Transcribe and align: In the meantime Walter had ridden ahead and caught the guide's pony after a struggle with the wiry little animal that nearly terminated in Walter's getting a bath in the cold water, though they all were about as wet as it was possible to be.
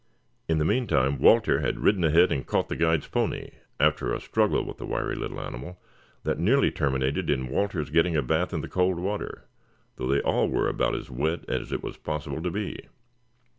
In 0.49 0.57
the 0.57 0.65
meantime 0.65 1.19
Walter 1.19 1.59
had 1.59 1.81
ridden 1.81 2.03
ahead 2.03 2.31
and 2.31 2.43
caught 2.43 2.69
the 2.69 2.75
guide's 2.75 3.07
pony 3.07 3.51
after 3.79 4.11
a 4.11 4.19
struggle 4.19 4.63
with 4.65 4.77
the 4.77 4.85
wiry 4.87 5.13
little 5.13 5.39
animal 5.39 5.79
that 6.23 6.39
nearly 6.39 6.71
terminated 6.71 7.29
in 7.29 7.47
Walter's 7.49 7.91
getting 7.91 8.15
a 8.15 8.23
bath 8.23 8.51
in 8.51 8.61
the 8.61 8.67
cold 8.67 8.97
water, 8.97 9.47
though 9.97 10.07
they 10.07 10.21
all 10.21 10.49
were 10.49 10.67
about 10.67 10.95
as 10.95 11.11
wet 11.11 11.47
as 11.47 11.71
it 11.71 11.83
was 11.83 11.97
possible 11.97 12.41
to 12.41 12.49
be. 12.49 12.87